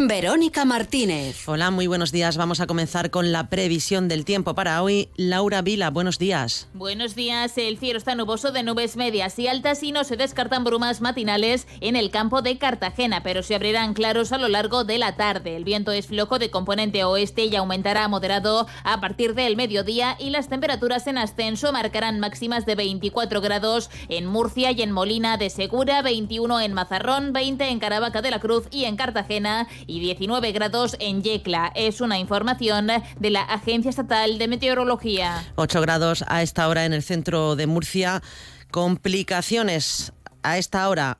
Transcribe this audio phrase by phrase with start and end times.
[0.00, 1.48] Verónica Martínez.
[1.48, 2.36] Hola, muy buenos días.
[2.36, 5.08] Vamos a comenzar con la previsión del tiempo para hoy.
[5.16, 6.68] Laura Vila, buenos días.
[6.72, 7.58] Buenos días.
[7.58, 11.66] El cielo está nuboso de nubes medias y altas y no se descartan brumas matinales
[11.80, 15.56] en el campo de Cartagena, pero se abrirán claros a lo largo de la tarde.
[15.56, 20.30] El viento es flojo de componente oeste y aumentará moderado a partir del mediodía y
[20.30, 25.50] las temperaturas en ascenso marcarán máximas de 24 grados en Murcia y en Molina de
[25.50, 30.52] Segura, 21 en Mazarrón, 20 en Caravaca de la Cruz y en Cartagena y 19
[30.52, 31.72] grados en Yecla.
[31.74, 32.86] Es una información
[33.18, 35.44] de la Agencia Estatal de Meteorología.
[35.56, 38.22] 8 grados a esta hora en el centro de Murcia.
[38.70, 41.18] Complicaciones a esta hora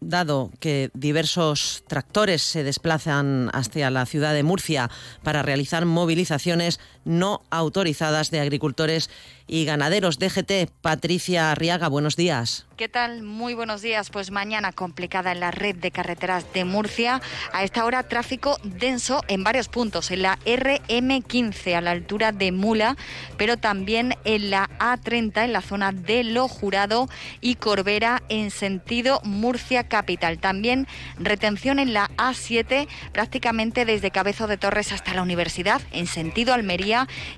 [0.00, 4.90] dado que diversos tractores se desplazan hacia la ciudad de Murcia
[5.22, 9.10] para realizar movilizaciones no autorizadas de agricultores
[9.46, 10.18] y ganaderos.
[10.18, 12.66] DGT, Patricia Arriaga, buenos días.
[12.76, 13.22] ¿Qué tal?
[13.22, 14.08] Muy buenos días.
[14.08, 17.20] Pues mañana complicada en la red de carreteras de Murcia.
[17.52, 20.10] A esta hora tráfico denso en varios puntos.
[20.10, 22.96] En la RM15 a la altura de Mula,
[23.36, 27.08] pero también en la A30 en la zona de Lo Jurado
[27.40, 30.38] y Corbera en sentido Murcia Capital.
[30.38, 30.86] También
[31.18, 36.89] retención en la A7 prácticamente desde Cabezo de Torres hasta la Universidad en sentido Almería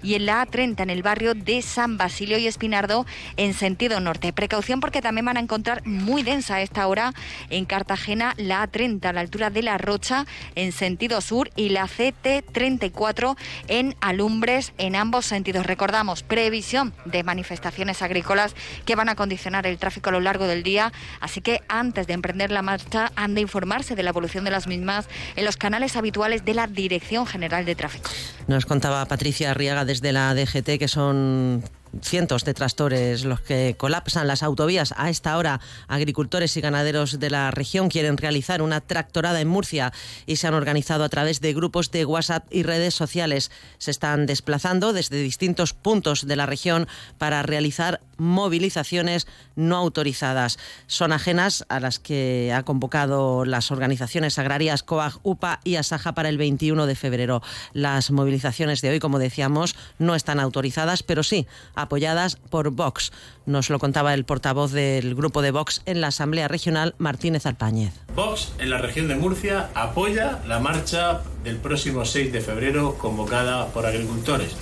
[0.03, 3.05] y en la A30 en el barrio de San Basilio y Espinardo
[3.36, 4.33] en sentido norte.
[4.33, 7.12] Precaución porque también van a encontrar muy densa a esta hora
[7.50, 11.86] en Cartagena la A30 a la altura de La Rocha en sentido sur y la
[11.86, 13.36] CT34
[13.69, 15.67] en Alumbres en ambos sentidos.
[15.67, 18.55] Recordamos, previsión de manifestaciones agrícolas
[18.86, 22.14] que van a condicionar el tráfico a lo largo del día, así que antes de
[22.14, 25.97] emprender la marcha han de informarse de la evolución de las mismas en los canales
[25.97, 28.11] habituales de la Dirección General de Tráfico.
[28.47, 31.62] Nos contaba Patricia Arriaga desde la DGT que son
[32.00, 34.94] cientos de tractores los que colapsan las autovías.
[34.96, 39.92] A esta hora, agricultores y ganaderos de la región quieren realizar una tractorada en Murcia
[40.27, 43.50] y se han organizado a través de grupos de WhatsApp y redes sociales.
[43.78, 50.58] Se están desplazando desde distintos puntos de la región para realizar movilizaciones no autorizadas.
[50.86, 56.28] Son ajenas a las que ha convocado las organizaciones agrarias COAG, UPA y ASAJA para
[56.28, 57.42] el 21 de febrero.
[57.72, 61.46] Las movilizaciones de hoy, como decíamos, no están autorizadas, pero sí
[61.82, 63.12] apoyadas por Vox.
[63.44, 67.92] Nos lo contaba el portavoz del grupo de Vox en la Asamblea Regional, Martínez Alpáñez.
[68.14, 73.66] Vox en la región de Murcia apoya la marcha del próximo 6 de febrero convocada
[73.68, 74.56] por agricultores.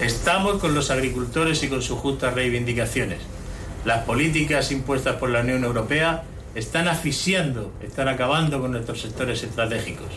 [0.00, 3.20] Estamos con los agricultores y con sus justas reivindicaciones.
[3.84, 10.08] Las políticas impuestas por la Unión Europea están asfixiando, están acabando con nuestros sectores estratégicos.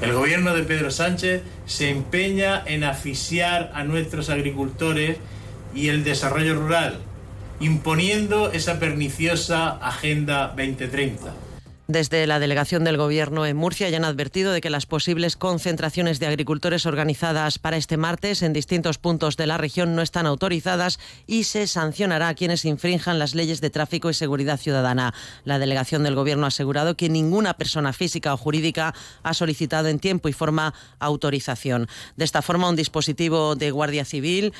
[0.00, 5.16] El gobierno de Pedro Sánchez se empeña en asfixiar a nuestros agricultores
[5.76, 6.98] y el desarrollo rural,
[7.60, 11.46] imponiendo esa perniciosa Agenda 2030.
[11.88, 16.18] Desde la delegación del Gobierno en Murcia ya han advertido de que las posibles concentraciones
[16.18, 20.98] de agricultores organizadas para este martes en distintos puntos de la región no están autorizadas
[21.28, 25.14] y se sancionará a quienes infrinjan las leyes de tráfico y seguridad ciudadana.
[25.44, 28.92] La delegación del Gobierno ha asegurado que ninguna persona física o jurídica
[29.22, 31.86] ha solicitado en tiempo y forma autorización.
[32.16, 34.52] De esta forma, un dispositivo de Guardia Civil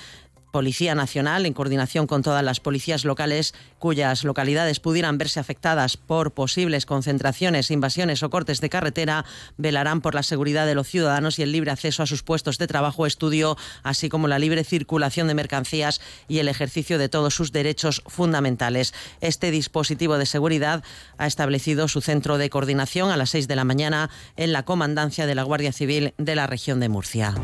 [0.56, 6.32] Policía Nacional, en coordinación con todas las policías locales cuyas localidades pudieran verse afectadas por
[6.32, 9.26] posibles concentraciones, invasiones o cortes de carretera,
[9.58, 12.66] velarán por la seguridad de los ciudadanos y el libre acceso a sus puestos de
[12.66, 17.52] trabajo estudio, así como la libre circulación de mercancías y el ejercicio de todos sus
[17.52, 18.94] derechos fundamentales.
[19.20, 20.82] Este dispositivo de seguridad
[21.18, 25.26] ha establecido su centro de coordinación a las 6 de la mañana en la comandancia
[25.26, 27.34] de la Guardia Civil de la región de Murcia.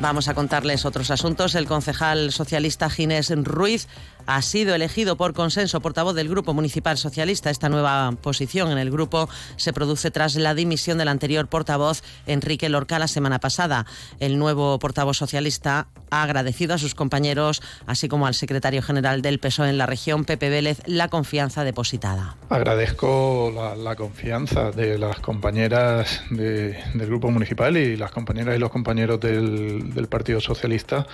[0.00, 1.56] Vamos a contarles otros asuntos.
[1.56, 3.88] El concejal socialista Ginés Ruiz
[4.26, 7.50] ha sido elegido por consenso portavoz del Grupo Municipal Socialista.
[7.50, 12.68] Esta nueva posición en el grupo se produce tras la dimisión del anterior portavoz Enrique
[12.68, 13.86] Lorca la semana pasada.
[14.20, 19.40] El nuevo portavoz socialista ha agradecido a sus compañeros, así como al secretario general del
[19.40, 22.36] PSOE en la región, Pepe Vélez, la confianza depositada.
[22.50, 29.20] Agradezco la, confianza de las compañeras del Grupo Municipal y las compañeras y los compañeros
[29.20, 31.06] del del, Partido Socialista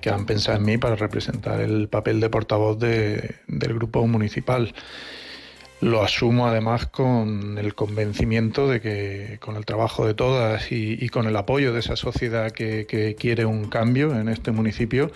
[0.00, 4.74] que han pensado en mí para representar el papel de portavoz del grupo municipal.
[5.80, 11.26] Lo asumo además con el convencimiento de que con el trabajo de todas y, con
[11.26, 15.12] el apoyo de esa sociedad que, quiere un cambio en este municipio,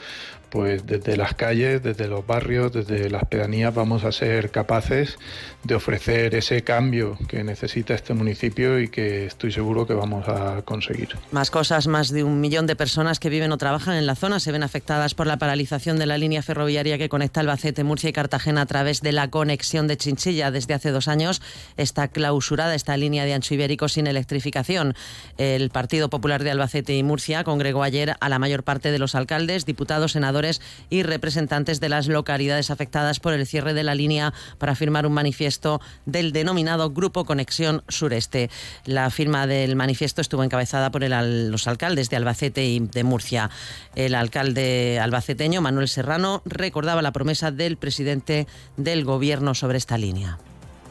[0.52, 5.18] pues desde las calles, desde los barrios, desde las pedanías vamos a ser capaces
[5.64, 10.60] de ofrecer ese cambio que necesita este municipio y que estoy seguro que vamos a
[10.62, 11.16] conseguir.
[11.30, 14.40] Más cosas, más de un millón de personas que viven o trabajan en la zona
[14.40, 18.12] se ven afectadas por la paralización de la línea ferroviaria que conecta Albacete, Murcia y
[18.12, 20.50] Cartagena a través de la conexión de Chinchilla.
[20.50, 21.40] Desde hace dos años
[21.78, 24.94] está clausurada esta línea de ancho ibérico sin electrificación.
[25.38, 29.14] El Partido Popular de Albacete y Murcia congregó ayer a la mayor parte de los
[29.14, 30.41] alcaldes, diputados, senadores
[30.90, 35.12] y representantes de las localidades afectadas por el cierre de la línea para firmar un
[35.12, 38.50] manifiesto del denominado Grupo Conexión Sureste.
[38.84, 43.50] La firma del manifiesto estuvo encabezada por los alcaldes de Albacete y de Murcia.
[43.94, 48.46] El alcalde albaceteño, Manuel Serrano, recordaba la promesa del presidente
[48.76, 50.38] del gobierno sobre esta línea.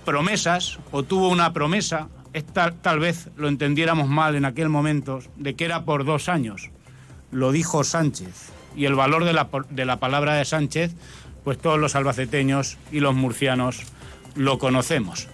[0.05, 2.09] Promesas, o tuvo una promesa,
[2.81, 6.71] tal vez lo entendiéramos mal en aquel momento, de que era por dos años.
[7.31, 8.51] Lo dijo Sánchez.
[8.75, 10.91] Y el valor de la, de la palabra de Sánchez,
[11.43, 13.83] pues todos los albaceteños y los murcianos
[14.35, 15.27] lo conocemos.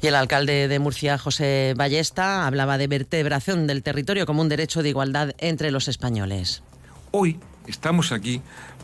[0.00, 4.82] Y el alcalde de Murcia, José Ballesta, hablaba de vertebración del territorio como un derecho
[4.82, 6.62] de igualdad entre los españoles.
[7.10, 8.40] Hoy estamos aquí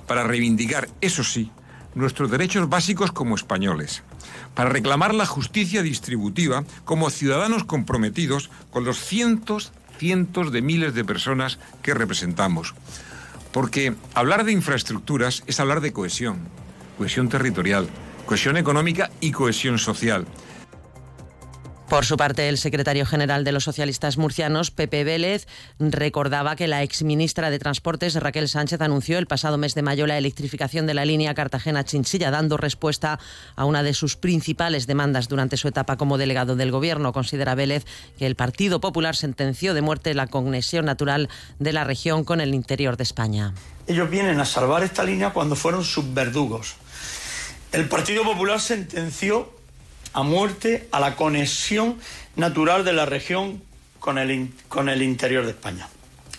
[0.06, 1.50] para reivindicar, eso sí,
[1.94, 4.02] nuestros derechos básicos como españoles,
[4.54, 11.04] para reclamar la justicia distributiva como ciudadanos comprometidos con los cientos, cientos de miles de
[11.04, 12.74] personas que representamos.
[13.54, 16.40] Porque hablar de infraestructuras es hablar de cohesión,
[16.98, 17.88] cohesión territorial,
[18.26, 20.26] cohesión económica y cohesión social.
[21.94, 25.46] Por su parte, el secretario general de los socialistas murcianos, Pepe Vélez,
[25.78, 30.18] recordaba que la exministra de Transportes, Raquel Sánchez, anunció el pasado mes de mayo la
[30.18, 33.20] electrificación de la línea Cartagena-Chinchilla, dando respuesta
[33.54, 37.12] a una de sus principales demandas durante su etapa como delegado del Gobierno.
[37.12, 37.84] Considera Vélez
[38.18, 41.28] que el Partido Popular sentenció de muerte la conexión natural
[41.60, 43.54] de la región con el interior de España.
[43.86, 46.74] Ellos vienen a salvar esta línea cuando fueron sus verdugos.
[47.70, 49.62] El Partido Popular sentenció
[50.14, 51.98] a muerte a la conexión
[52.36, 53.62] natural de la región
[53.98, 55.88] con el, con el interior de España.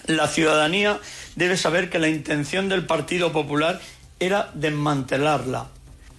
[0.07, 0.99] La ciudadanía
[1.35, 3.81] debe saber que la intención del Partido Popular
[4.19, 5.67] era desmantelarla.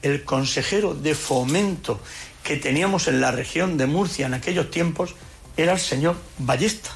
[0.03, 2.00] El consejero de fomento
[2.43, 5.14] que teníamos en la región de Murcia en aquellos tiempos
[5.56, 6.91] era el señor Ballesta.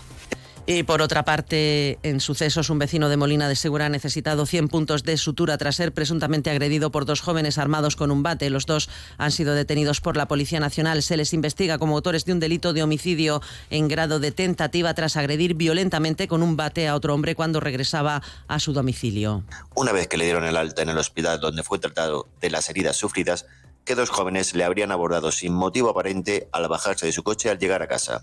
[0.72, 4.68] Y por otra parte, en sucesos, un vecino de Molina de Segura ha necesitado 100
[4.68, 8.50] puntos de sutura tras ser presuntamente agredido por dos jóvenes armados con un bate.
[8.50, 8.88] Los dos
[9.18, 11.02] han sido detenidos por la Policía Nacional.
[11.02, 15.16] Se les investiga como autores de un delito de homicidio en grado de tentativa tras
[15.16, 19.42] agredir violentamente con un bate a otro hombre cuando regresaba a su domicilio.
[19.74, 22.70] Una vez que le dieron el alta en el hospital donde fue tratado de las
[22.70, 23.44] heridas sufridas,
[23.84, 27.58] que dos jóvenes le habrían abordado sin motivo aparente al bajarse de su coche al
[27.58, 28.22] llegar a casa.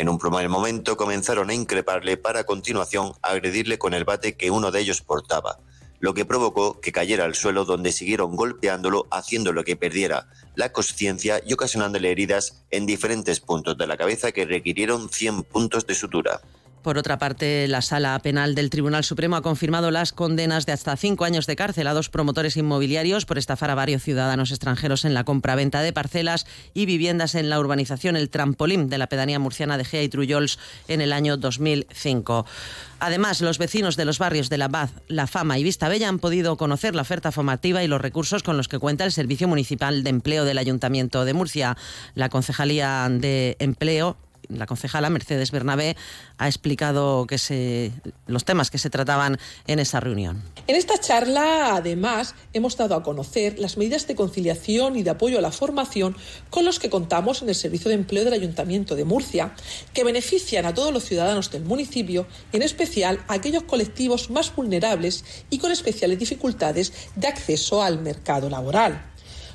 [0.00, 4.50] En un primer momento comenzaron a increparle para a continuación agredirle con el bate que
[4.50, 5.58] uno de ellos portaba,
[5.98, 11.42] lo que provocó que cayera al suelo donde siguieron golpeándolo haciéndolo que perdiera la conciencia
[11.44, 16.40] y ocasionándole heridas en diferentes puntos de la cabeza que requirieron 100 puntos de sutura.
[16.82, 20.96] Por otra parte, la Sala Penal del Tribunal Supremo ha confirmado las condenas de hasta
[20.96, 25.12] cinco años de cárcel a dos promotores inmobiliarios por estafar a varios ciudadanos extranjeros en
[25.12, 29.76] la compra-venta de parcelas y viviendas en la urbanización El Trampolín de la pedanía murciana
[29.76, 32.46] de Gea y Trullols en el año 2005.
[32.98, 36.18] Además, los vecinos de los barrios de La Paz, La Fama y Vista Bella han
[36.18, 40.02] podido conocer la oferta formativa y los recursos con los que cuenta el Servicio Municipal
[40.02, 41.76] de Empleo del Ayuntamiento de Murcia.
[42.14, 44.16] La Concejalía de Empleo
[44.50, 45.96] la concejala Mercedes Bernabé
[46.38, 47.26] ha explicado
[48.26, 50.42] los temas que se trataban en esa reunión.
[50.66, 55.38] En esta charla, además, hemos dado a conocer las medidas de conciliación y de apoyo
[55.38, 56.16] a la formación
[56.50, 59.54] con los que contamos en el Servicio de Empleo del Ayuntamiento de Murcia,
[59.94, 65.24] que benefician a todos los ciudadanos del municipio, en especial a aquellos colectivos más vulnerables
[65.50, 69.09] y con especiales dificultades de acceso al mercado laboral.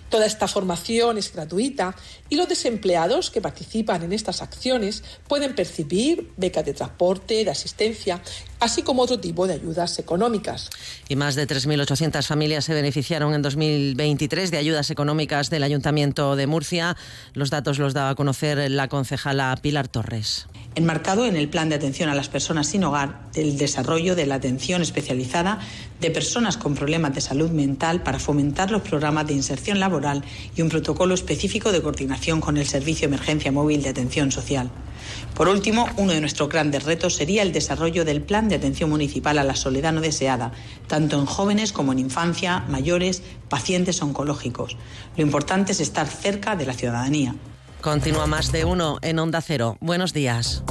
[0.10, 1.96] Toda esta formación es gratuita
[2.30, 8.22] y los desempleados que participan en estas acciones pueden percibir becas de transporte, de asistencia,
[8.60, 10.70] así como otro tipo de ayudas económicas.
[11.10, 16.48] Y más de 3.800 familias se beneficiaron en 2023 de ayudas económicas del Ayuntamiento de
[16.48, 16.96] Murcia.
[17.34, 20.48] Los datos los daba a conocer la concejala Pilar Torres.
[20.77, 24.36] Enmarcado en el Plan de Atención a las Personas sin Hogar, el desarrollo de la
[24.36, 25.60] atención especializada
[26.01, 30.62] de personas con problemas de salud mental para fomentar los programas de inserción laboral y
[30.62, 34.70] un protocolo específico de coordinación con el Servicio Emergencia Móvil de Atención Social.
[35.34, 39.38] Por último, uno de nuestros grandes retos sería el desarrollo del plan de atención municipal
[39.38, 40.51] a la soledad no deseada,
[40.88, 44.75] tanto en jóvenes como en infancia, mayores, pacientes oncológicos.
[45.15, 47.34] Lo importante es estar cerca de la ciudadanía.
[47.86, 49.77] Continúa más de uno en Onda Cero.
[49.80, 50.63] Buenos días.